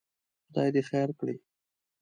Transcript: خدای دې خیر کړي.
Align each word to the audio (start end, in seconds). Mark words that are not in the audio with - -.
خدای 0.45 0.69
دې 0.75 0.81
خیر 0.89 1.09
کړي. 1.19 1.35